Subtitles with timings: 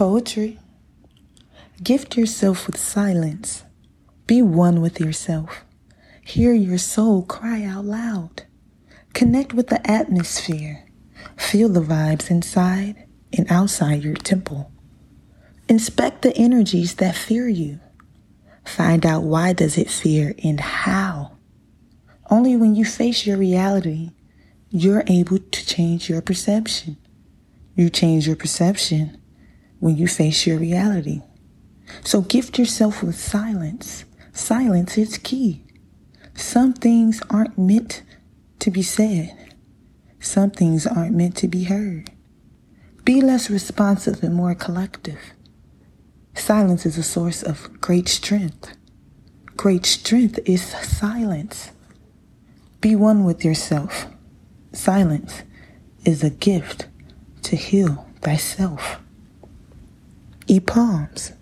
[0.00, 0.58] Poetry.
[1.82, 3.64] Gift yourself with silence.
[4.26, 5.62] Be one with yourself.
[6.24, 8.44] Hear your soul cry out loud.
[9.12, 10.86] Connect with the atmosphere.
[11.36, 14.72] Feel the vibes inside and outside your temple.
[15.68, 17.78] Inspect the energies that fear you.
[18.64, 21.32] Find out why does it fear and how.
[22.30, 24.12] Only when you face your reality,
[24.70, 26.96] you're able to change your perception.
[27.74, 29.19] You change your perception
[29.80, 31.22] when you face your reality.
[32.04, 34.04] So gift yourself with silence.
[34.32, 35.64] Silence is key.
[36.34, 38.02] Some things aren't meant
[38.60, 39.54] to be said.
[40.20, 42.10] Some things aren't meant to be heard.
[43.04, 45.18] Be less responsive and more collective.
[46.34, 48.76] Silence is a source of great strength.
[49.56, 51.72] Great strength is silence.
[52.80, 54.06] Be one with yourself.
[54.72, 55.42] Silence
[56.04, 56.86] is a gift
[57.42, 59.00] to heal thyself.
[60.50, 61.39] E palms.